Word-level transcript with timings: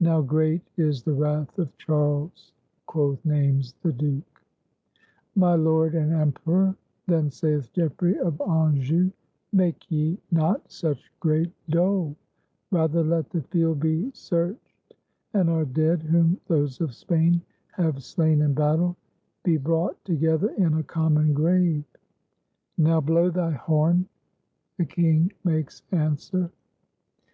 ''Now 0.00 0.22
great 0.26 0.62
is 0.78 1.02
the 1.02 1.12
wrath 1.12 1.58
of 1.58 1.76
Charles," 1.76 2.54
quoth 2.86 3.22
Naymes 3.26 3.74
the 3.82 3.92
Duke. 3.92 4.42
"My 5.34 5.54
lord 5.54 5.94
and 5.94 6.14
Emperor," 6.14 6.74
then 7.06 7.30
saith 7.30 7.70
Geoffrey 7.74 8.18
of 8.18 8.40
An 8.40 8.80
joa, 8.80 9.12
"make 9.52 9.90
ye 9.90 10.16
not 10.30 10.72
such 10.72 11.12
great 11.20 11.52
dole; 11.68 12.16
rather 12.70 13.04
let 13.04 13.28
the 13.28 13.42
field 13.42 13.80
be 13.80 14.10
searched 14.14 14.94
and 15.34 15.50
our 15.50 15.66
dead, 15.66 16.04
whom 16.04 16.40
those 16.48 16.80
of 16.80 16.94
Spain 16.94 17.42
have 17.72 18.02
slain 18.02 18.40
in 18.40 18.54
battle, 18.54 18.96
be 19.42 19.58
brought 19.58 20.02
together 20.06 20.48
in 20.54 20.72
a 20.72 20.82
common 20.82 21.34
grave." 21.34 21.84
"Now, 22.78 23.02
blow 23.02 23.28
thy 23.28 23.50
horn," 23.50 24.06
the 24.78 24.86
king 24.86 25.34
makes 25.44 25.82
answer. 25.92 26.50